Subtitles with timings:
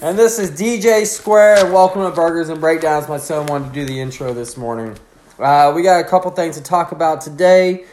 [0.00, 1.72] And this is DJ Square.
[1.72, 3.08] Welcome to Burgers and Breakdowns.
[3.08, 4.96] My son wanted to do the intro this morning.
[5.38, 7.84] Uh, we got a couple things to talk about today.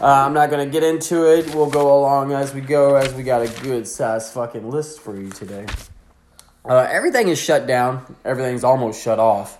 [0.00, 1.54] Uh, I'm not going to get into it.
[1.54, 5.18] We'll go along as we go, as we got a good size fucking list for
[5.18, 5.66] you today.
[6.64, 9.58] Uh, everything is shut down, everything's almost shut off.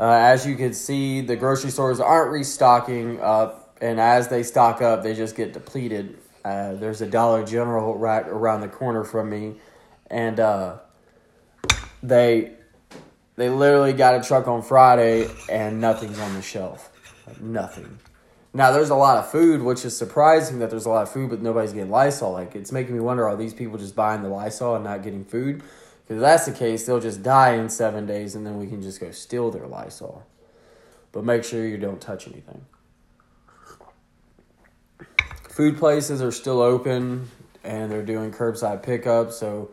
[0.00, 4.80] Uh, as you can see, the grocery stores aren't restocking up, and as they stock
[4.80, 6.18] up, they just get depleted.
[6.44, 9.54] Uh, there's a Dollar General right around the corner from me,
[10.10, 10.78] and uh,
[12.02, 12.52] they
[13.36, 16.90] they literally got a truck on Friday, and nothing's on the shelf,
[17.26, 17.98] like nothing.
[18.54, 21.30] Now there's a lot of food, which is surprising that there's a lot of food,
[21.30, 22.32] but nobody's getting Lysol.
[22.32, 25.24] Like it's making me wonder: Are these people just buying the Lysol and not getting
[25.24, 25.62] food?
[26.04, 28.82] Because if that's the case, they'll just die in seven days, and then we can
[28.82, 30.26] just go steal their Lysol.
[31.12, 32.66] But make sure you don't touch anything.
[35.48, 37.30] Food places are still open,
[37.62, 39.32] and they're doing curbside pickup.
[39.32, 39.70] So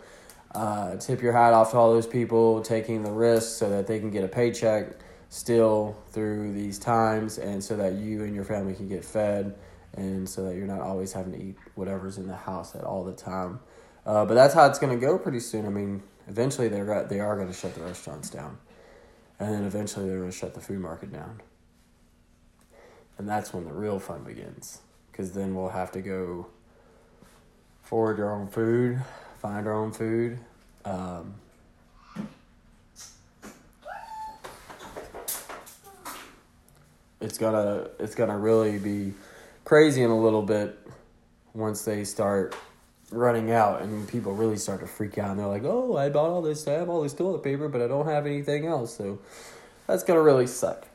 [0.56, 4.00] uh, tip your hat off to all those people taking the risk so that they
[4.00, 8.74] can get a paycheck still through these times and so that you and your family
[8.74, 9.56] can get fed
[9.96, 13.04] and so that you're not always having to eat whatever's in the house at all
[13.04, 13.60] the time.
[14.06, 15.66] Uh, but that's how it's going to go pretty soon.
[15.66, 18.58] I mean, eventually they're they are going to shut the restaurants down,
[19.40, 21.42] and then eventually they're going to shut the food market down,
[23.18, 24.80] and that's when the real fun begins.
[25.12, 26.48] Because then we'll have to go
[27.82, 29.02] forward our own food,
[29.40, 30.38] find our own food.
[30.84, 31.36] Um,
[37.22, 39.14] it's gonna it's gonna really be
[39.64, 40.78] crazy in a little bit
[41.54, 42.56] once they start
[43.12, 46.30] running out and people really start to freak out and they're like, "Oh, I bought
[46.30, 49.20] all this, I have all this toilet paper, but I don't have anything else." So
[49.88, 50.86] that's gonna really suck.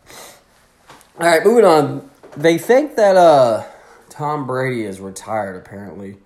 [1.19, 2.11] All right, moving on.
[2.37, 3.65] They think that uh,
[4.11, 5.57] Tom Brady is retired.
[5.57, 6.17] Apparently,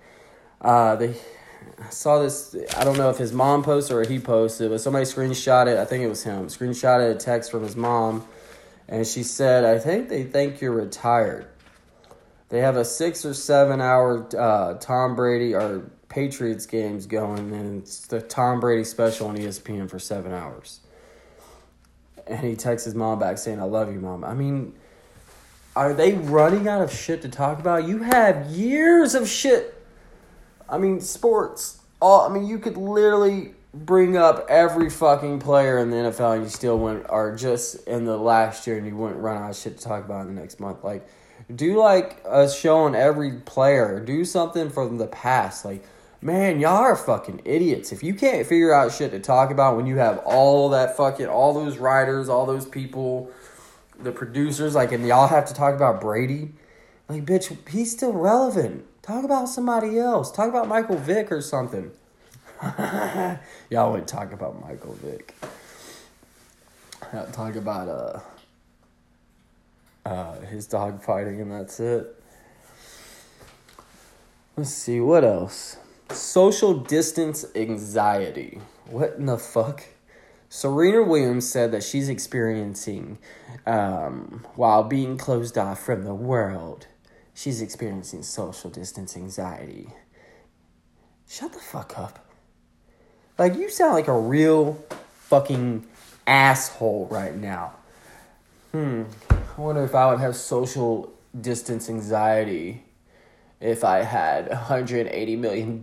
[0.61, 1.15] uh, they
[1.81, 2.55] I saw this.
[2.77, 5.77] I don't know if his mom posted or he posted, but somebody screenshot it.
[5.77, 6.47] I think it was him.
[6.47, 8.25] Screenshotted a text from his mom,
[8.87, 11.47] and she said, "I think they think you're retired."
[12.49, 17.81] They have a six or seven hour uh, Tom Brady or Patriots games going, and
[17.81, 20.81] it's the Tom Brady special on ESPN for seven hours.
[22.25, 24.23] And he texts his mom back saying, I love you, mom.
[24.23, 24.73] I mean,
[25.75, 27.87] are they running out of shit to talk about?
[27.87, 29.78] You have years of shit.
[30.69, 31.81] I mean, sports.
[32.01, 36.43] All I mean, you could literally bring up every fucking player in the NFL and
[36.43, 39.55] you still wouldn't, or just in the last year and you wouldn't run out of
[39.55, 40.83] shit to talk about in the next month.
[40.83, 41.07] Like,
[41.53, 43.99] do like a show on every player.
[43.99, 45.65] Do something from the past.
[45.65, 45.83] Like,
[46.21, 47.91] man, y'all are fucking idiots.
[47.91, 51.27] If you can't figure out shit to talk about when you have all that fucking
[51.27, 53.31] all those writers, all those people,
[54.01, 56.53] the producers, like, and y'all have to talk about Brady,
[57.07, 58.85] like, bitch, he's still relevant.
[59.01, 60.31] Talk about somebody else.
[60.31, 61.91] Talk about Michael Vick or something.
[63.69, 65.35] y'all would talk about Michael Vick.
[67.31, 68.19] Talk about uh
[70.05, 72.15] uh, his dog fighting, and that's it.
[74.57, 75.77] Let's see, what else?
[76.09, 78.59] Social distance anxiety.
[78.87, 79.83] What in the fuck?
[80.49, 83.19] Serena Williams said that she's experiencing,
[83.67, 86.87] um, while being closed off from the world,
[87.39, 89.87] she's experiencing social distance anxiety.
[91.27, 92.25] Shut the fuck up.
[93.37, 94.83] Like, you sound like a real
[95.27, 95.85] fucking
[96.27, 97.75] asshole right now.
[98.73, 99.03] Hmm.
[99.29, 102.83] I wonder if I would have social distance anxiety
[103.61, 105.81] if I had $180 million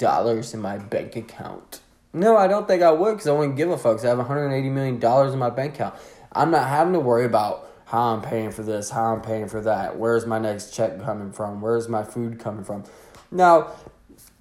[0.53, 1.81] in my bank account.
[2.13, 3.97] No, I don't think I would because I wouldn't give a fuck.
[3.97, 5.95] because I have $180 million in my bank account.
[6.33, 9.61] I'm not having to worry about how I'm paying for this, how I'm paying for
[9.63, 12.85] that, where's my next check coming from, where's my food coming from.
[13.31, 13.71] Now,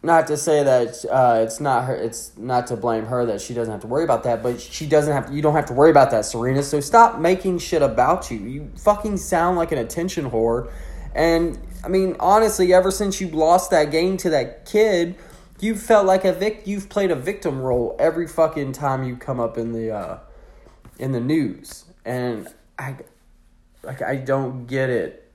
[0.05, 3.53] not to say that uh, it's not her it's not to blame her that she
[3.53, 5.89] doesn't have to worry about that but she doesn't have you don't have to worry
[5.89, 6.63] about that serena.
[6.63, 8.37] So stop making shit about you.
[8.37, 10.71] You fucking sound like an attention whore.
[11.13, 15.15] And i mean honestly ever since you lost that game to that kid
[15.59, 19.39] you felt like a vic you've played a victim role every fucking time you come
[19.39, 20.19] up in the uh
[20.99, 21.85] in the news.
[22.05, 22.47] And
[22.77, 22.95] i
[23.85, 25.25] like i don't get it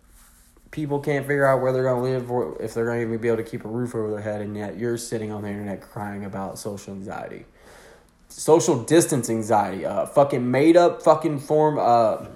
[0.70, 3.38] people can't figure out where they're to live or if they're to even be able
[3.38, 6.25] to keep a roof over their head, and yet you're sitting on the internet crying
[6.25, 7.44] about social anxiety.
[8.29, 12.26] Social distance anxiety, uh, fucking made up fucking form, uh,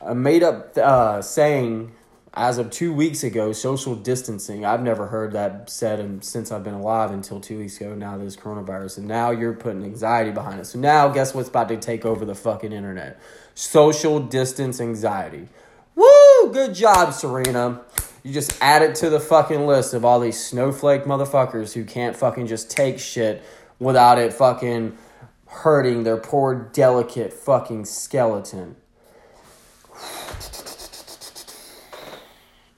[0.00, 1.92] a made up uh, saying
[2.36, 4.64] as of two weeks ago, social distancing.
[4.64, 7.94] I've never heard that said in, since I've been alive until two weeks ago.
[7.94, 10.64] Now there's coronavirus, and now you're putting anxiety behind it.
[10.64, 13.20] So now, guess what's about to take over the fucking internet?
[13.54, 15.48] Social distance anxiety.
[15.94, 16.52] Woo!
[16.52, 17.82] Good job, Serena.
[18.24, 22.16] You just add it to the fucking list of all these snowflake motherfuckers who can't
[22.16, 23.44] fucking just take shit
[23.78, 24.98] without it fucking
[25.46, 28.74] hurting their poor, delicate fucking skeleton.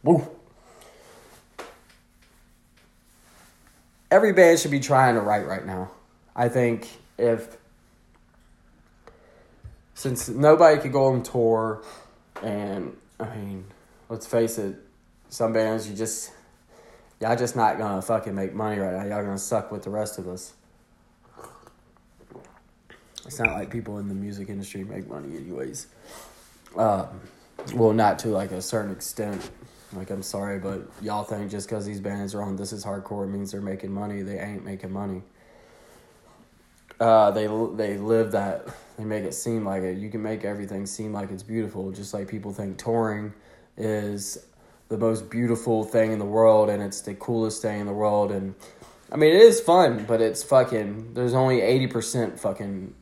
[0.07, 0.25] Woo.
[4.09, 5.91] Every band should be trying to write right now.
[6.35, 6.89] I think
[7.19, 7.57] if
[9.95, 11.83] since nobody could go on tour
[12.41, 13.65] and I mean,
[14.09, 14.77] let's face it,
[15.29, 16.31] some bands you just
[17.21, 19.17] y'all just not gonna fucking make money right now.
[19.17, 20.53] Y'all gonna suck with the rest of us.
[23.25, 25.89] It's not like people in the music industry make money anyways.
[26.77, 27.09] Um,
[27.75, 29.51] well, not to like a certain extent.
[29.97, 33.29] Like I'm sorry, but y'all think just because these bands are on This Is Hardcore
[33.29, 34.23] means they're making money.
[34.23, 35.23] They ain't making money.
[36.99, 38.67] Uh, they they live that.
[38.97, 39.99] They make it seem like it.
[39.99, 43.35] You can make everything seem like it's beautiful, just like people think touring
[43.77, 44.39] is
[44.89, 48.31] the most beautiful thing in the world and it's the coolest thing in the world.
[48.31, 48.55] And
[49.11, 51.15] I mean, it is fun, but it's fucking.
[51.15, 52.95] There's only eighty percent fucking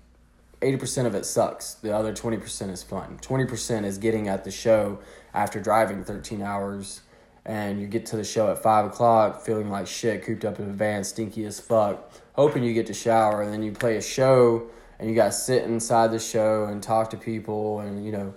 [0.65, 1.75] 80% of it sucks.
[1.75, 3.19] The other 20% is fun.
[3.21, 4.99] 20% is getting at the show
[5.35, 7.03] after driving 13 hours
[7.45, 10.65] and you get to the show at 5 o'clock feeling like shit, cooped up in
[10.71, 13.43] a van, stinky as fuck, hoping you get to shower.
[13.43, 14.69] And then you play a show
[14.99, 18.35] and you got to sit inside the show and talk to people and, you know,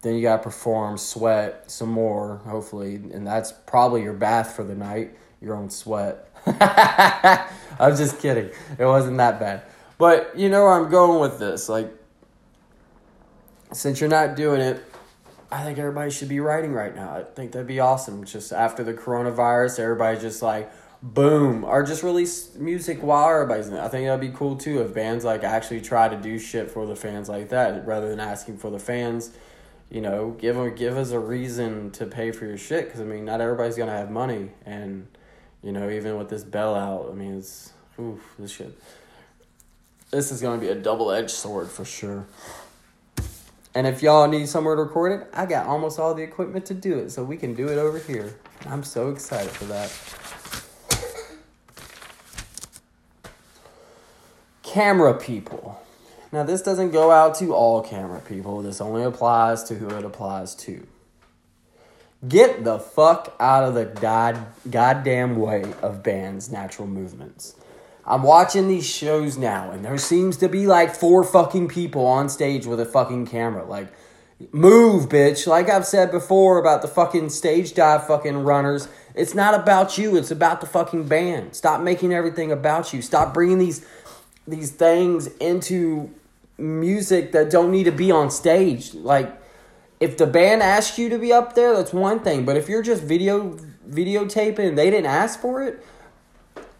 [0.00, 2.94] then you got to perform, sweat some more, hopefully.
[2.94, 6.30] And that's probably your bath for the night, your own sweat.
[7.78, 8.50] I'm just kidding.
[8.78, 9.62] It wasn't that bad.
[9.98, 11.68] But you know where I'm going with this.
[11.68, 11.92] Like,
[13.72, 14.84] since you're not doing it,
[15.50, 17.16] I think everybody should be writing right now.
[17.16, 18.24] I think that'd be awesome.
[18.24, 20.70] Just after the coronavirus, everybody just like
[21.02, 23.80] boom, or just release music while everybody's in it.
[23.80, 26.86] I think that'd be cool too if bands like actually try to do shit for
[26.86, 29.30] the fans like that rather than asking for the fans.
[29.88, 33.04] You know, give them, give us a reason to pay for your shit because I
[33.04, 35.06] mean, not everybody's gonna have money, and
[35.62, 38.76] you know, even with this bailout, I mean, it's oof, this shit
[40.10, 42.26] this is going to be a double edged sword for sure.
[43.74, 46.74] And if y'all need somewhere to record it, I got almost all the equipment to
[46.74, 48.34] do it, so we can do it over here.
[48.64, 49.92] I'm so excited for that.
[54.62, 55.82] Camera people.
[56.32, 60.04] Now, this doesn't go out to all camera people, this only applies to who it
[60.04, 60.86] applies to.
[62.26, 64.38] Get the fuck out of the god,
[64.70, 67.56] goddamn way of bands' natural movements.
[68.06, 72.28] I'm watching these shows now, and there seems to be like four fucking people on
[72.28, 73.64] stage with a fucking camera.
[73.64, 73.88] Like,
[74.52, 75.48] move, bitch.
[75.48, 78.88] Like I've said before about the fucking stage dive fucking runners.
[79.16, 80.16] It's not about you.
[80.16, 81.56] It's about the fucking band.
[81.56, 83.02] Stop making everything about you.
[83.02, 83.84] Stop bringing these
[84.46, 86.08] these things into
[86.56, 88.94] music that don't need to be on stage.
[88.94, 89.36] Like,
[89.98, 92.44] if the band asks you to be up there, that's one thing.
[92.44, 93.58] But if you're just video
[93.90, 95.84] videotaping, they didn't ask for it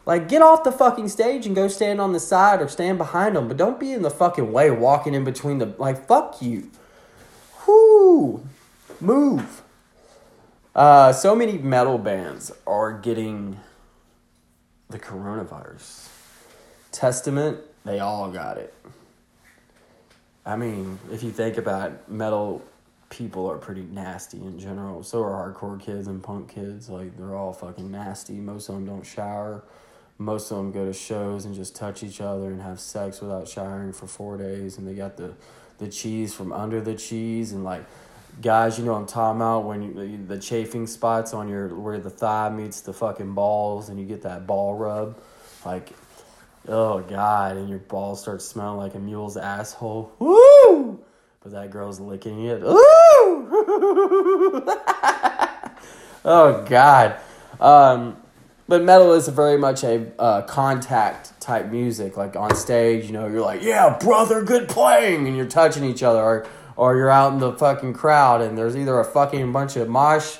[0.07, 3.35] like, get off the fucking stage and go stand on the side or stand behind
[3.35, 5.75] them, but don't be in the fucking way walking in between the.
[5.79, 6.71] Like, fuck you.
[7.67, 8.47] Whoo!
[9.01, 9.63] Move.
[10.77, 13.59] Uh, so many metal bands are getting
[14.89, 16.09] the coronavirus.
[16.93, 18.73] Testament, they all got it.
[20.45, 22.63] I mean, if you think about it, metal
[23.11, 25.03] people are pretty nasty in general.
[25.03, 26.89] So are hardcore kids and punk kids.
[26.89, 28.35] Like, they're all fucking nasty.
[28.35, 29.65] Most of them don't shower
[30.19, 33.49] most of them go to shows and just touch each other and have sex without
[33.49, 35.35] showering for four days and they got the
[35.79, 37.85] the cheese from under the cheese and like
[38.41, 39.65] guys you know i'm talking about?
[39.65, 44.01] When you, the chafing spots on your where the thigh meets the fucking balls and
[44.01, 45.19] you get that ball rub
[45.65, 45.91] like
[46.69, 50.13] oh god and your balls start smelling like a mule's asshole.
[50.19, 51.05] Woo!
[51.43, 52.63] But that girl's licking it.
[56.29, 57.21] Oh god.
[57.61, 58.17] Um
[58.69, 62.17] but metal is very much a uh, contact type music.
[62.17, 66.03] Like on stage, you know, you're like, "Yeah, brother, good playing," and you're touching each
[66.03, 66.47] other, or
[66.77, 70.37] or you're out in the fucking crowd and there's either a fucking bunch of mosh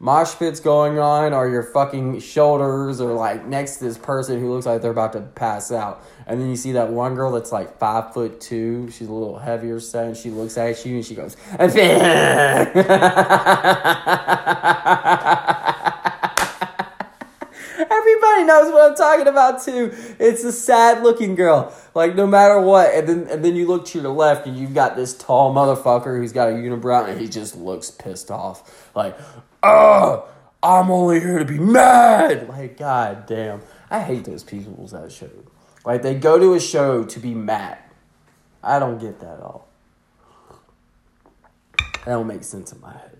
[0.00, 4.52] mosh pits going on, or your fucking shoulders, or like next to this person who
[4.52, 7.50] looks like they're about to pass out, and then you see that one girl that's
[7.50, 8.88] like five foot two.
[8.90, 11.36] She's a little heavier set, and she looks at you and she goes.
[18.48, 19.94] Knows what I'm talking about too.
[20.18, 21.70] It's a sad looking girl.
[21.94, 24.72] Like no matter what, and then and then you look to your left and you've
[24.72, 28.90] got this tall motherfucker who's got a unibrow and he just looks pissed off.
[28.96, 29.18] Like,
[29.62, 30.26] oh,
[30.62, 32.48] I'm only here to be mad.
[32.48, 33.60] Like, god damn.
[33.90, 35.28] I hate those people that show.
[35.84, 37.76] Like they go to a show to be mad.
[38.62, 39.68] I don't get that at all.
[41.76, 43.18] That don't make sense in my head.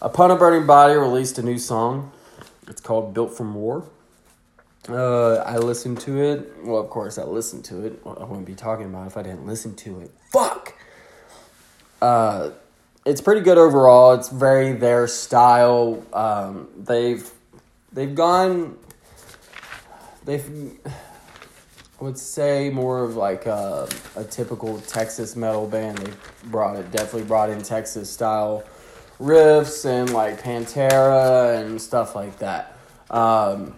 [0.00, 2.12] Upon a Burning Body released a new song
[2.68, 3.84] it's called Built from War.
[4.88, 6.52] Uh, I listened to it.
[6.62, 8.00] Well, of course, I listened to it.
[8.04, 10.10] I wouldn't be talking about if I didn't listen to it.
[10.30, 10.74] Fuck.
[12.02, 12.50] Uh,
[13.06, 14.12] it's pretty good overall.
[14.12, 16.04] It's very their style.
[16.12, 17.28] Um, they've
[17.92, 18.76] they've gone.
[20.24, 20.78] They've
[22.00, 25.98] I would say more of like a, a typical Texas metal band.
[25.98, 26.12] They
[26.44, 28.64] brought it definitely brought in Texas style
[29.18, 32.76] riffs and like Pantera and stuff like that.
[33.10, 33.74] Um,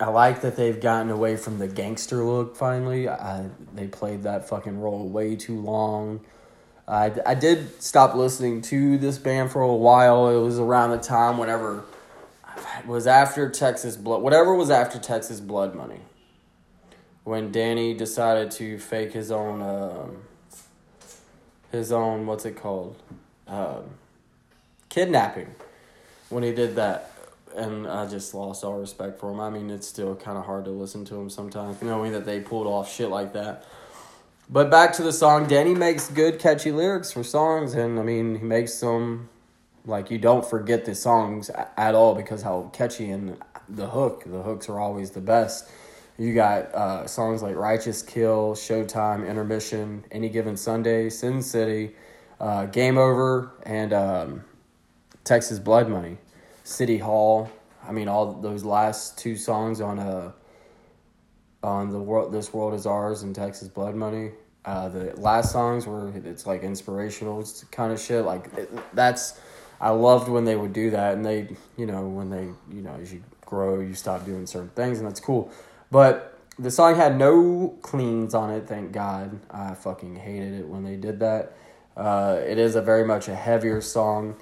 [0.00, 3.08] I like that they've gotten away from the gangster look finally.
[3.08, 6.20] I, they played that fucking role way too long.
[6.86, 10.28] I, I did stop listening to this band for a while.
[10.28, 11.84] It was around the time whenever
[12.86, 16.00] was after Texas Blood, whatever was after Texas Blood Money.
[17.22, 20.22] When Danny decided to fake his own, um,
[21.72, 22.96] his own, what's it called?
[23.46, 23.84] Um,
[24.94, 25.54] kidnapping.
[26.28, 27.10] When he did that
[27.56, 29.40] and I just lost all respect for him.
[29.40, 32.40] I mean, it's still kind of hard to listen to him sometimes, knowing that they
[32.40, 33.64] pulled off shit like that.
[34.50, 38.36] But back to the song, Danny makes good, catchy lyrics for songs, and I mean,
[38.36, 39.28] he makes them
[39.86, 43.36] like you don't forget the songs at all because how catchy and
[43.68, 44.24] the hook.
[44.26, 45.70] The hooks are always the best.
[46.18, 51.96] You got uh, songs like Righteous Kill, Showtime, Intermission, Any Given Sunday, Sin City,
[52.38, 54.44] uh, Game Over, and um,
[55.24, 56.18] Texas Blood Money.
[56.62, 57.50] City Hall.
[57.86, 60.32] I mean, all those last two songs on uh
[61.62, 64.32] on the world, this world is ours and Texas Blood Money.
[64.64, 68.24] Uh, the last songs were it's like inspirational kind of shit.
[68.24, 69.38] Like it, that's
[69.80, 72.94] I loved when they would do that, and they you know when they you know
[73.00, 75.50] as you grow you stop doing certain things, and that's cool.
[75.90, 78.66] But the song had no cleans on it.
[78.66, 79.38] Thank God.
[79.50, 81.56] I fucking hated it when they did that.
[81.96, 84.36] Uh, it is a very much a heavier song.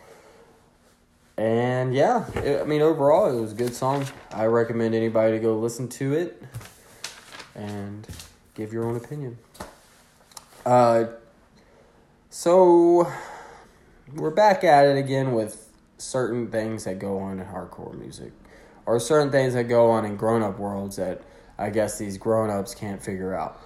[1.36, 4.06] And yeah, it, I mean, overall, it was a good song.
[4.30, 6.42] I recommend anybody to go listen to it
[7.54, 8.06] and
[8.54, 9.38] give your own opinion.
[10.64, 11.04] Uh,
[12.30, 13.10] so
[14.14, 18.32] we're back at it again with certain things that go on in hardcore music,
[18.86, 21.22] or certain things that go on in grown up worlds that
[21.58, 23.60] I guess these grown ups can't figure out.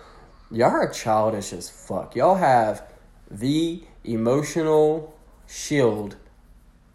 [0.51, 2.15] Y'all are childish as fuck.
[2.15, 2.83] Y'all have
[3.31, 6.17] the emotional shield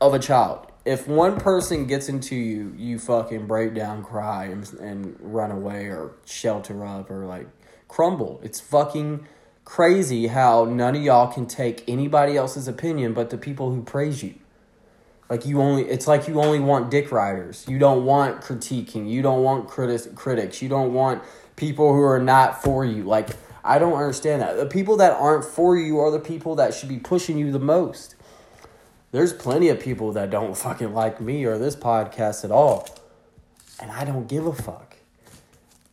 [0.02, 0.68] of a child.
[0.84, 5.86] If one person gets into you, you fucking break down, cry, and, and run away
[5.86, 7.48] or shelter up or like
[7.88, 8.42] crumble.
[8.44, 9.28] It's fucking
[9.64, 14.24] crazy how none of y'all can take anybody else's opinion but the people who praise
[14.24, 14.34] you.
[15.30, 17.64] Like you only, it's like you only want dick riders.
[17.70, 19.10] You don't want critiquing.
[19.10, 20.62] You don't want criti- critics.
[20.62, 21.24] You don't want
[21.56, 23.04] people who are not for you.
[23.04, 23.30] Like
[23.64, 24.58] I don't understand that.
[24.58, 27.60] The people that aren't for you are the people that should be pushing you the
[27.60, 28.16] most
[29.12, 32.88] there's plenty of people that don't fucking like me or this podcast at all.
[33.80, 34.98] And I don't give a fuck.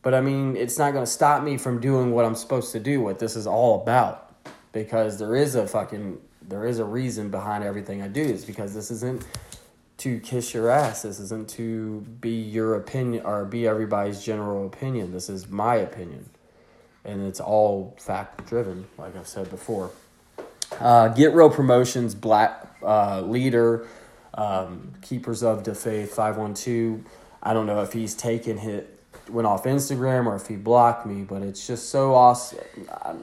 [0.01, 2.79] But I mean, it's not going to stop me from doing what I'm supposed to
[2.79, 4.33] do, what this is all about.
[4.71, 8.21] Because there is a fucking, there is a reason behind everything I do.
[8.21, 9.25] It's because this isn't
[9.97, 11.01] to kiss your ass.
[11.01, 15.11] This isn't to be your opinion or be everybody's general opinion.
[15.11, 16.29] This is my opinion.
[17.03, 19.91] And it's all fact driven, like I've said before.
[20.79, 23.87] Uh, Get Real Promotions, Black uh, leader,
[24.33, 27.01] um, Keepers of the Faith 512.
[27.41, 31.23] I don't know if he's taken hit went off Instagram or if he blocked me,
[31.23, 32.59] but it's just so awesome.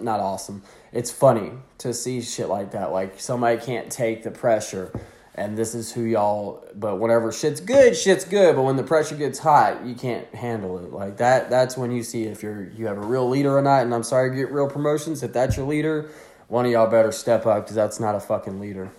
[0.01, 0.63] Not awesome.
[0.93, 2.93] It's funny to see shit like that.
[2.93, 4.93] Like somebody can't take the pressure,
[5.35, 6.65] and this is who y'all.
[6.75, 8.57] But whenever shit's good, shit's good.
[8.57, 10.93] But when the pressure gets hot, you can't handle it.
[10.93, 11.51] Like that.
[11.51, 13.83] That's when you see if you're you have a real leader or not.
[13.83, 15.23] And I'm sorry to get real promotions.
[15.23, 16.11] If that's your leader,
[16.49, 18.91] one of y'all better step up because that's not a fucking leader.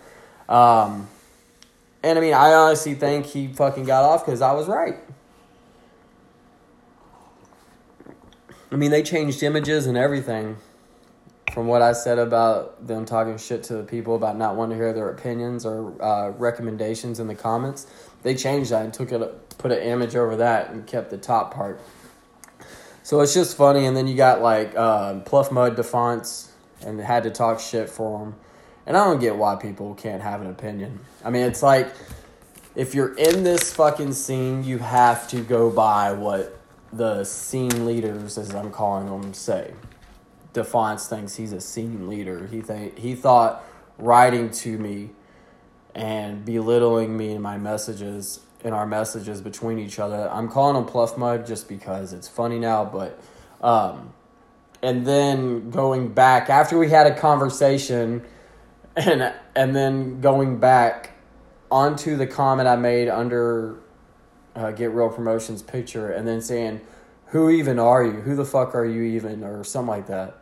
[0.48, 1.08] Um,
[2.02, 4.96] and I mean, I honestly think he fucking got off because I was right.
[8.70, 10.56] I mean, they changed images and everything
[11.52, 14.84] from what I said about them talking shit to the people about not wanting to
[14.84, 17.86] hear their opinions or uh, recommendations in the comments.
[18.22, 21.54] They changed that and took it, put an image over that and kept the top
[21.54, 21.80] part.
[23.02, 23.86] So it's just funny.
[23.86, 26.50] And then you got like uh, Pluff Mud Defonce
[26.84, 28.34] and had to talk shit for him.
[28.88, 31.00] And I don't get why people can't have an opinion.
[31.22, 31.92] I mean, it's like
[32.74, 36.58] if you're in this fucking scene, you have to go by what
[36.90, 39.74] the scene leaders, as I'm calling them, say.
[40.54, 42.46] Defiance thinks he's a scene leader.
[42.46, 43.62] He think he thought
[43.98, 45.10] writing to me
[45.94, 50.30] and belittling me in my messages in our messages between each other.
[50.32, 53.20] I'm calling him Pluff Mud just because it's funny now, but
[53.60, 54.14] um,
[54.82, 58.24] and then going back after we had a conversation
[58.98, 61.12] and and then going back
[61.70, 63.78] onto the comment I made under
[64.56, 66.80] uh, get real promotions picture and then saying,
[67.26, 68.12] "Who even are you?
[68.12, 70.38] Who the fuck are you even?" or something like that.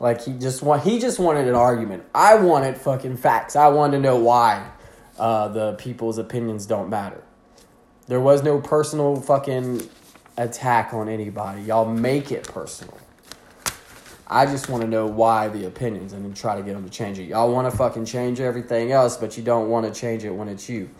[0.00, 2.04] Like he just want he just wanted an argument.
[2.14, 3.56] I wanted fucking facts.
[3.56, 4.70] I wanted to know why
[5.18, 7.22] uh, the people's opinions don't matter.
[8.06, 9.88] There was no personal fucking
[10.36, 11.62] attack on anybody.
[11.62, 12.98] Y'all make it personal.
[14.30, 16.90] I just want to know why the opinions and then try to get them to
[16.90, 17.24] change it.
[17.24, 20.48] Y'all want to fucking change everything else, but you don't want to change it when
[20.48, 20.90] it's you.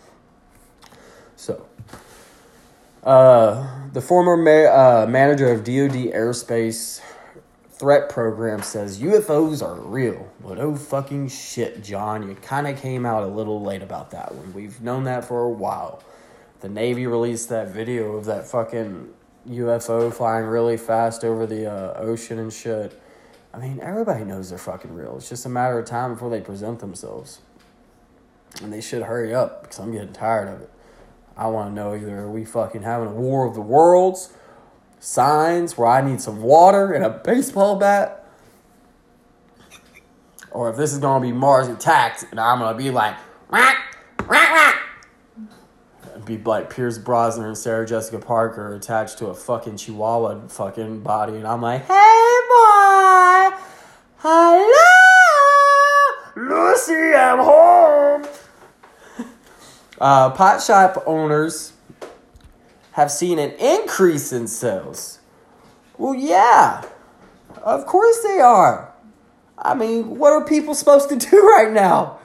[1.35, 1.67] So,
[3.03, 7.01] uh, the former ma- uh, manager of DoD Aerospace
[7.71, 10.27] Threat Program says UFOs are real.
[10.43, 14.33] But oh fucking shit, John, you kind of came out a little late about that
[14.33, 14.55] one.
[14.55, 16.03] We've known that for a while.
[16.61, 19.13] The Navy released that video of that fucking
[19.47, 22.99] UFO flying really fast over the uh, ocean and shit
[23.53, 25.17] I mean, everybody knows they're fucking real.
[25.17, 27.41] It's just a matter of time before they present themselves.
[28.61, 30.69] And they should hurry up because I'm getting tired of it.
[31.35, 34.33] I want to know either are we fucking having a war of the worlds,
[34.99, 38.27] signs where I need some water and a baseball bat,
[40.51, 43.15] or if this is going to be Mars attacked and I'm going to be like,
[43.49, 43.77] whack,
[44.27, 44.81] whack.
[46.13, 51.01] And be like Pierce Brosnan and Sarah Jessica Parker attached to a fucking chihuahua fucking
[51.01, 51.35] body.
[51.35, 52.68] And I'm like, hey, boy,
[54.19, 54.85] hello,
[56.35, 58.25] Lucy, I'm home.
[60.01, 61.73] Uh, pot shop owners
[62.93, 65.19] have seen an increase in sales.
[65.97, 66.85] Well, yeah,
[67.61, 68.93] of course they are.
[69.57, 72.19] I mean, what are people supposed to do right now?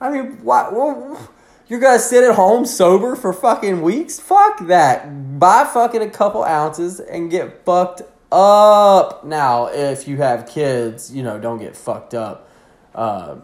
[0.00, 0.72] I mean, what?
[0.72, 1.30] Well,
[1.68, 4.18] you're gonna sit at home sober for fucking weeks?
[4.18, 5.38] Fuck that.
[5.38, 8.00] Buy fucking a couple ounces and get fucked
[8.32, 9.24] up.
[9.24, 12.48] Now, if you have kids, you know, don't get fucked up.
[12.94, 13.36] Uh,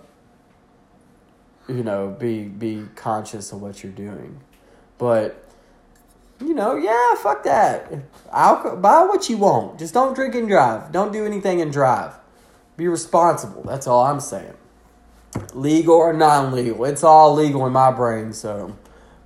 [1.68, 4.40] you know, be be conscious of what you're doing.
[4.98, 5.44] But
[6.40, 7.92] you know, yeah, fuck that.
[8.32, 9.78] Alcohol, buy what you want.
[9.78, 10.92] Just don't drink and drive.
[10.92, 12.14] Don't do anything and drive.
[12.76, 13.62] Be responsible.
[13.62, 14.54] That's all I'm saying.
[15.54, 16.84] Legal or non legal.
[16.84, 18.76] It's all legal in my brain, so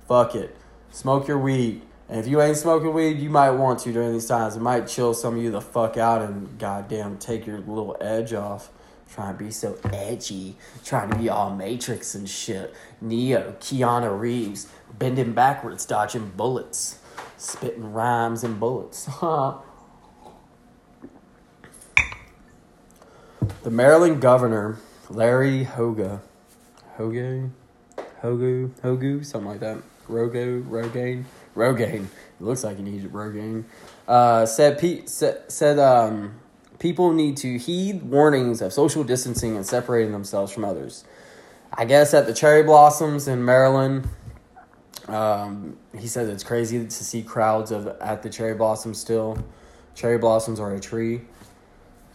[0.07, 0.55] fuck it.
[0.91, 1.81] Smoke your weed.
[2.09, 4.55] And if you ain't smoking weed, you might want to during these times.
[4.55, 8.33] It might chill some of you the fuck out and goddamn take your little edge
[8.33, 8.69] off.
[9.11, 12.73] Trying to be so edgy, trying to be all Matrix and shit.
[13.01, 14.67] Neo, Keanu Reeves,
[14.99, 16.99] bending backwards, dodging bullets,
[17.37, 19.05] spitting rhymes and bullets.
[23.63, 24.77] the Maryland governor,
[25.09, 26.19] Larry Hoga,
[26.97, 27.49] Hoga,
[28.21, 29.77] Hogu, Hogu, something like that.
[30.09, 31.25] Rogo, Rogaine,
[31.57, 32.05] Rogaine.
[32.05, 33.65] It looks like he needs Rogaine.
[34.07, 36.39] Uh, said Pete said, um
[36.79, 41.03] people need to heed warnings of social distancing and separating themselves from others.
[41.73, 44.07] I guess at the cherry blossoms in Maryland,
[45.07, 49.37] um, he says it's crazy to see crowds of at the cherry blossoms still.
[49.95, 51.21] Cherry blossoms are a tree.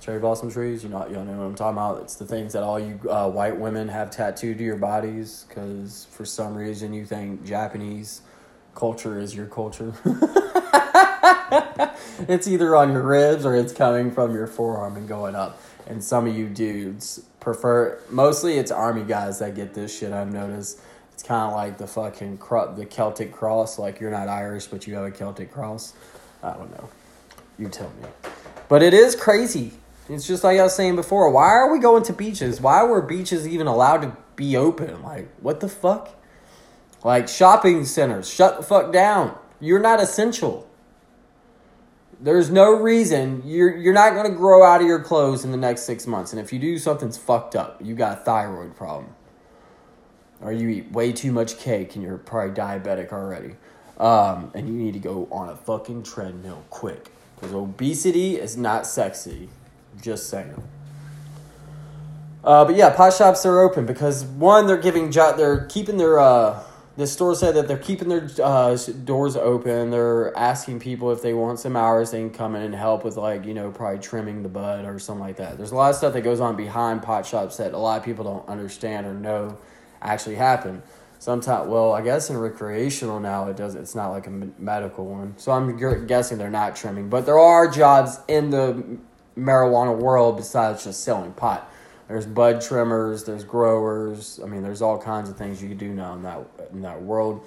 [0.01, 2.03] Cherry blossom trees, you know, you know what I'm talking about.
[2.03, 6.09] It's the things that all you uh, white women have tattooed to your bodies because
[6.11, 8.23] for some reason you think Japanese
[8.75, 9.95] culture is your culture.
[12.29, 15.61] it's either on your ribs or it's coming from your forearm and going up.
[15.87, 20.13] And some of you dudes prefer mostly it's army guys that get this shit.
[20.13, 20.81] I've noticed.
[21.13, 23.79] It's kind of like the fucking cro- the Celtic cross.
[23.79, 25.93] Like you're not Irish, but you have a Celtic cross.
[26.43, 26.89] I don't know.
[27.59, 28.09] You tell me.
[28.69, 29.73] But it is crazy.
[30.09, 31.31] It's just like I was saying before.
[31.31, 32.61] Why are we going to beaches?
[32.61, 35.03] Why were beaches even allowed to be open?
[35.03, 36.22] Like what the fuck?
[37.05, 39.37] Like shopping centers, shut the fuck down.
[39.61, 40.69] You're not essential.
[42.21, 45.83] There's no reason you're you're not gonna grow out of your clothes in the next
[45.83, 46.33] six months.
[46.33, 47.81] And if you do, something's fucked up.
[47.83, 49.15] You got a thyroid problem,
[50.41, 53.57] or you eat way too much cake and you're probably diabetic already.
[53.99, 58.87] Um, and you need to go on a fucking treadmill quick because obesity is not
[58.87, 59.49] sexy.
[60.01, 60.63] Just saying.
[62.45, 66.19] Uh, but yeah, pot shops are open because one, they're giving jo- they're keeping their
[66.19, 66.63] uh,
[66.97, 69.91] the store said that they're keeping their uh, doors open.
[69.91, 73.17] They're asking people if they want some hours, they can come in and help with
[73.17, 75.57] like you know probably trimming the bud or something like that.
[75.57, 78.05] There's a lot of stuff that goes on behind pot shops that a lot of
[78.05, 79.59] people don't understand or know
[80.03, 80.83] actually happen.
[81.19, 83.75] Sometimes, well, I guess in recreational now it does.
[83.77, 85.77] It's not like a medical one, so I'm
[86.07, 87.09] guessing they're not trimming.
[87.09, 88.99] But there are jobs in the
[89.39, 91.71] marijuana world besides just selling pot.
[92.09, 94.41] There's bud trimmers, there's growers.
[94.43, 97.03] I mean, there's all kinds of things you can do now in that in that
[97.03, 97.47] world.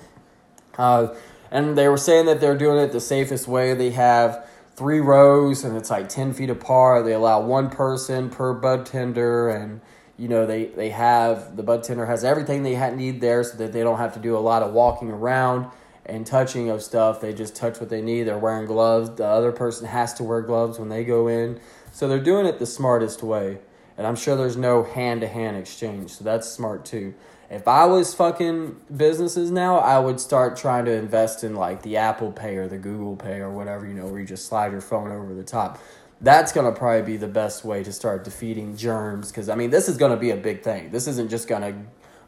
[0.77, 1.13] Uh,
[1.51, 3.73] and they were saying that they're doing it the safest way.
[3.73, 7.05] They have three rows, and it's like ten feet apart.
[7.05, 9.81] They allow one person per bud tender, and
[10.17, 13.71] you know they they have the bud tender has everything they need there, so that
[13.71, 15.69] they don't have to do a lot of walking around.
[16.07, 17.19] and touching of stuff.
[17.19, 18.23] They just touch what they need.
[18.23, 19.09] They're wearing gloves.
[19.17, 21.59] The other person has to wear gloves when they go in.
[21.91, 23.57] So they're doing it the smartest way.
[23.97, 26.11] And I'm sure there's no hand to hand exchange.
[26.11, 27.13] So that's smart too.
[27.49, 31.97] If I was fucking businesses now, I would start trying to invest in like the
[31.97, 34.81] Apple Pay or the Google Pay or whatever, you know, where you just slide your
[34.81, 35.79] phone over the top.
[36.21, 39.69] That's going to probably be the best way to start defeating germs because, I mean,
[39.69, 40.89] this is going to be a big thing.
[40.89, 41.79] This isn't just going to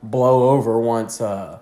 [0.03, 1.59] blow over once, uh,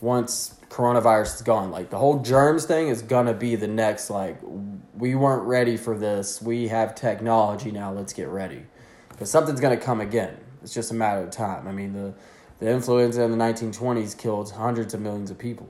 [0.00, 1.70] once coronavirus is gone.
[1.70, 4.38] Like the whole germs thing is going to be the next, like,
[4.96, 6.40] we weren't ready for this.
[6.40, 7.92] We have technology now.
[7.92, 8.64] Let's get ready
[9.20, 10.34] because something's going to come again.
[10.62, 11.68] It's just a matter of time.
[11.68, 12.14] I mean, the
[12.58, 15.68] the influenza in the 1920s killed hundreds of millions of people.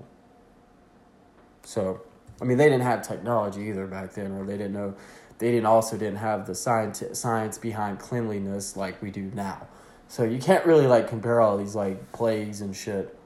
[1.65, 2.01] So,
[2.41, 4.95] I mean, they didn't have technology either back then, or they didn't know.
[5.39, 9.67] They didn't also didn't have the science science behind cleanliness like we do now.
[10.07, 13.19] So you can't really like compare all these like plagues and shit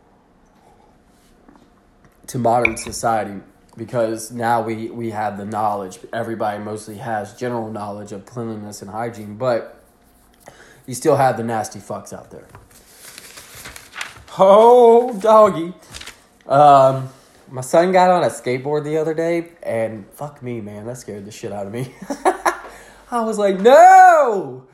[2.29, 3.43] to modern society
[3.77, 5.99] because now we we have the knowledge.
[6.15, 9.84] Everybody mostly has general knowledge of cleanliness and hygiene, but
[10.87, 12.47] you still have the nasty fucks out there.
[14.39, 15.73] Oh, doggy.
[16.47, 17.09] Um,
[17.51, 21.25] my son got on a skateboard the other day, and fuck me, man, that scared
[21.25, 21.95] the shit out of me.
[23.11, 24.67] I was like, no!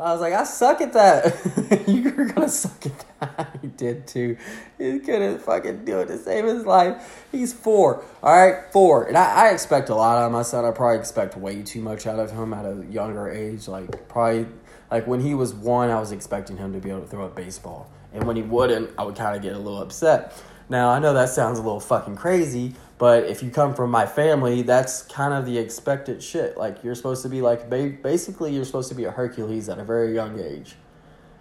[0.00, 1.84] I was like, I suck at that.
[1.86, 3.58] You're gonna suck at that.
[3.62, 4.36] he did too.
[4.76, 7.26] He couldn't fucking do it to save his life.
[7.30, 8.04] He's four.
[8.20, 9.04] All right, four.
[9.04, 10.64] And I, I expect a lot out of my son.
[10.64, 13.68] I probably expect way too much out of him at a younger age.
[13.68, 14.46] Like, probably,
[14.92, 17.30] like when he was one, I was expecting him to be able to throw a
[17.30, 17.90] baseball.
[18.12, 20.38] And when he wouldn't, I would kind of get a little upset.
[20.68, 24.04] Now, I know that sounds a little fucking crazy, but if you come from my
[24.04, 26.58] family, that's kind of the expected shit.
[26.58, 29.84] Like, you're supposed to be like, basically, you're supposed to be a Hercules at a
[29.84, 30.74] very young age.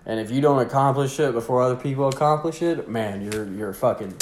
[0.05, 4.15] And if you don't accomplish it before other people accomplish it, man, you're you're fucking,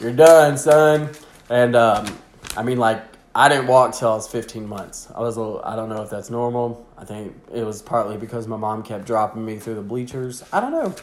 [0.00, 1.10] you're done, son.
[1.50, 2.18] And um,
[2.56, 5.08] I mean, like, I didn't walk till I was 15 months.
[5.14, 6.86] I was a little, I don't know if that's normal.
[6.98, 10.44] I think it was partly because my mom kept dropping me through the bleachers.
[10.52, 10.94] I don't know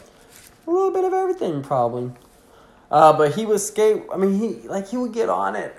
[0.66, 2.12] a little bit of everything probably.
[2.90, 4.02] Uh, but he was skate.
[4.12, 5.74] I mean, he like he would get on it,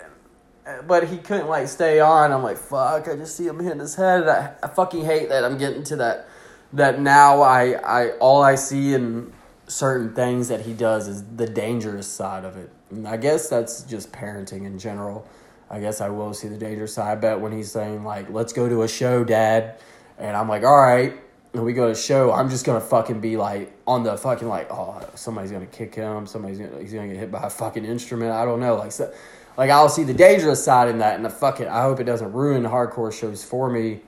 [0.87, 2.31] but he couldn't like stay on.
[2.31, 3.07] I'm like, fuck.
[3.07, 4.27] I just see him hitting his head.
[4.27, 5.43] I, I fucking hate that.
[5.43, 6.27] I'm getting to that.
[6.73, 9.33] That now I I all I see in
[9.67, 12.69] certain things that he does is the dangerous side of it.
[12.89, 15.27] And I guess that's just parenting in general.
[15.71, 17.21] I guess I will see the dangerous side.
[17.21, 19.75] Bet when he's saying like, "Let's go to a show, Dad,"
[20.19, 21.17] and I'm like, "All right,"
[21.53, 24.47] and we go to a show, I'm just gonna fucking be like on the fucking
[24.47, 27.85] like, oh, somebody's gonna kick him, somebody's gonna he's gonna get hit by a fucking
[27.85, 28.31] instrument.
[28.31, 29.13] I don't know, like so,
[29.57, 32.31] like I'll see the dangerous side in that, and the fucking I hope it doesn't
[32.31, 34.01] ruin hardcore shows for me.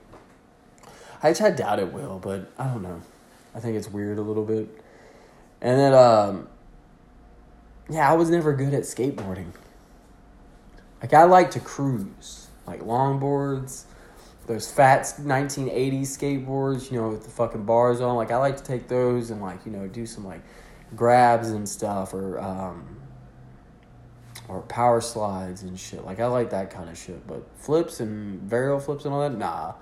[1.22, 3.00] I, I doubt it will, but I don't know.
[3.54, 4.68] I think it's weird a little bit.
[5.60, 6.48] And then, um,
[7.88, 9.52] yeah, I was never good at skateboarding.
[11.04, 13.84] Like I like to cruise, like longboards
[14.46, 18.16] those fat 1980s skateboards, you know, with the fucking bars on.
[18.16, 20.40] Like I like to take those and like you know do some like
[20.96, 22.96] grabs and stuff or um,
[24.48, 26.06] or power slides and shit.
[26.06, 27.26] Like I like that kind of shit.
[27.26, 29.74] But flips and varial flips and all that, nah.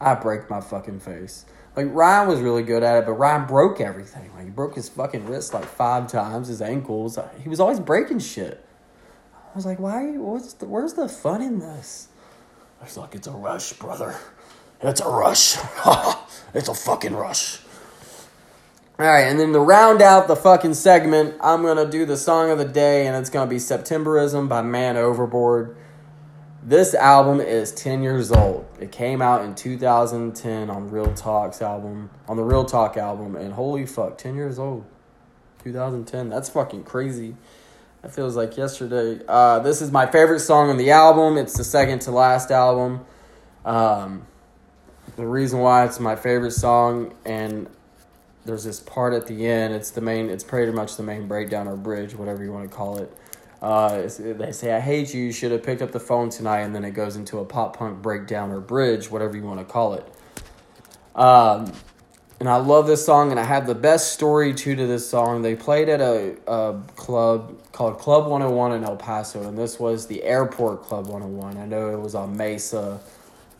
[0.00, 1.44] I break my fucking face.
[1.76, 4.32] Like Ryan was really good at it, but Ryan broke everything.
[4.34, 7.18] Like he broke his fucking wrist like five times, his ankles.
[7.42, 8.64] He was always breaking shit.
[9.52, 10.12] I was like, why?
[10.16, 10.66] What's the?
[10.66, 12.08] Where's the fun in this?
[12.82, 14.14] It's like it's a rush, brother.
[14.80, 15.56] It's a rush.
[16.54, 17.60] it's a fucking rush.
[18.98, 22.50] All right, and then to round out the fucking segment, I'm gonna do the song
[22.50, 25.76] of the day, and it's gonna be Septemberism by Man Overboard.
[26.62, 28.66] This album is 10 years old.
[28.78, 33.54] It came out in 2010 on Real Talk's album, on the Real Talk album, and
[33.54, 34.84] holy fuck, 10 years old.
[35.64, 36.28] 2010.
[36.28, 37.36] That's fucking crazy.
[38.02, 39.22] It feels like yesterday.
[39.28, 41.36] Uh, this is my favorite song on the album.
[41.36, 43.04] It's the second to last album.
[43.64, 44.26] Um,
[45.16, 47.68] the reason why it's my favorite song, and
[48.46, 49.74] there's this part at the end.
[49.74, 50.30] It's the main.
[50.30, 53.12] It's pretty much the main breakdown or bridge, whatever you want to call it.
[53.60, 55.24] Uh, they say, "I hate you.
[55.24, 57.76] You should have picked up the phone tonight," and then it goes into a pop
[57.76, 60.08] punk breakdown or bridge, whatever you want to call it.
[61.14, 61.70] Um,
[62.40, 65.42] and I love this song, and I have the best story too to this song.
[65.42, 70.06] They played at a, a club called Club 101 in El Paso, and this was
[70.06, 71.58] the Airport Club 101.
[71.58, 72.98] I know it was on Mesa,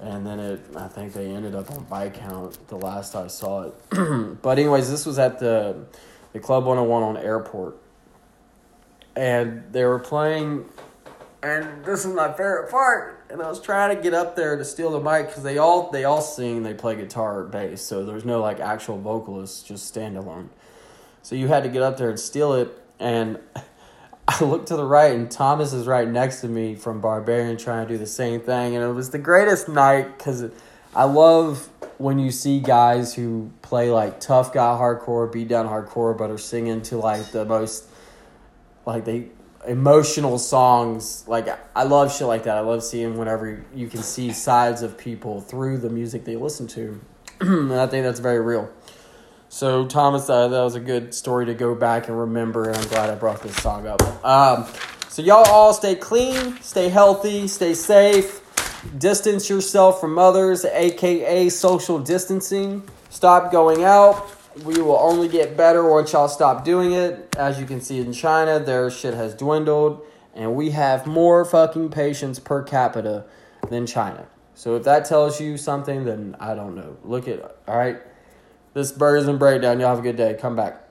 [0.01, 3.75] and then it I think they ended up on Viscount the last I saw it.
[4.43, 5.85] but anyways, this was at the
[6.33, 7.77] the Club 101 on Airport,
[9.15, 10.65] and they were playing,
[11.43, 14.65] and this is my favorite part and I was trying to get up there to
[14.65, 18.05] steal the mic because they all they all sing, they play guitar or bass, so
[18.05, 20.49] there's no like actual vocalists, just standalone.
[21.23, 23.39] So you had to get up there and steal it, and
[24.29, 27.89] I look to the right and Thomas is right next to me from Barbarian trying
[27.89, 28.77] to do the same thing.
[28.77, 30.45] And it was the greatest night because
[30.95, 36.17] I love when you see guys who play like tough guy hardcore, beat down hardcore,
[36.17, 37.87] but are singing to like the most,
[38.87, 39.31] like they
[39.67, 41.25] emotional songs.
[41.27, 42.57] Like I love shit like that.
[42.57, 46.67] I love seeing whenever you can see sides of people through the music they listen
[46.69, 47.01] to.
[47.41, 48.71] and I think that's very real.
[49.49, 52.89] So Thomas, uh, that was a good story to go back and remember, and I'm
[52.89, 54.01] glad I brought this song up.
[54.25, 54.67] Um,
[55.09, 58.41] so y'all all stay clean, stay healthy, stay safe,
[58.97, 62.89] distance yourself from others, aka social distancing.
[63.09, 64.40] Stop going out.
[64.65, 67.35] We will only get better once y'all stop doing it.
[67.39, 71.91] As you can see in China, their shit has dwindled, and we have more fucking
[71.91, 73.25] patients per capita
[73.71, 74.27] than China.
[74.55, 76.99] So if that tells you something, then I don't know.
[77.05, 78.03] Look at all right.
[78.75, 79.81] This Birds and Breakdown.
[79.81, 80.37] Y'all have a good day.
[80.39, 80.90] Come back.